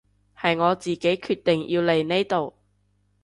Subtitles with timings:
[0.35, 2.55] 係我自己決定要嚟呢度